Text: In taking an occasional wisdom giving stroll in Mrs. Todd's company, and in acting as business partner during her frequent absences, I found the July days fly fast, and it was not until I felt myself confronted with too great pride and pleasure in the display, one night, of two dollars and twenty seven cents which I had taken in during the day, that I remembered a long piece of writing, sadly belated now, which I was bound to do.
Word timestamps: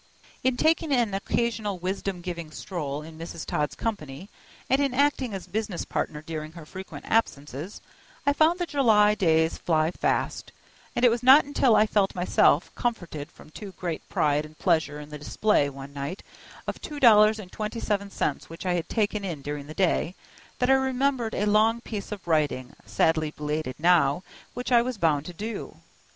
In 0.43 0.57
taking 0.57 0.91
an 0.91 1.13
occasional 1.13 1.77
wisdom 1.77 2.21
giving 2.21 2.49
stroll 2.49 3.03
in 3.03 3.19
Mrs. 3.19 3.45
Todd's 3.45 3.75
company, 3.75 4.29
and 4.67 4.81
in 4.81 4.95
acting 4.95 5.31
as 5.35 5.45
business 5.45 5.85
partner 5.85 6.23
during 6.23 6.53
her 6.53 6.65
frequent 6.65 7.05
absences, 7.07 7.81
I 8.25 8.33
found 8.33 8.57
the 8.57 8.65
July 8.65 9.13
days 9.13 9.59
fly 9.59 9.91
fast, 9.91 10.51
and 10.95 11.05
it 11.05 11.09
was 11.11 11.21
not 11.21 11.45
until 11.45 11.75
I 11.75 11.85
felt 11.85 12.15
myself 12.15 12.73
confronted 12.73 13.29
with 13.37 13.53
too 13.53 13.73
great 13.73 14.01
pride 14.09 14.43
and 14.43 14.57
pleasure 14.57 14.99
in 14.99 15.11
the 15.11 15.19
display, 15.19 15.69
one 15.69 15.93
night, 15.93 16.23
of 16.65 16.81
two 16.81 16.99
dollars 16.99 17.37
and 17.37 17.51
twenty 17.51 17.79
seven 17.79 18.09
cents 18.09 18.49
which 18.49 18.65
I 18.65 18.73
had 18.73 18.89
taken 18.89 19.23
in 19.23 19.43
during 19.43 19.67
the 19.67 19.75
day, 19.75 20.15
that 20.57 20.71
I 20.71 20.73
remembered 20.73 21.35
a 21.35 21.45
long 21.45 21.79
piece 21.79 22.11
of 22.11 22.27
writing, 22.27 22.73
sadly 22.87 23.29
belated 23.37 23.75
now, 23.77 24.23
which 24.55 24.71
I 24.71 24.81
was 24.81 24.97
bound 24.97 25.27
to 25.27 25.33
do. 25.33 25.75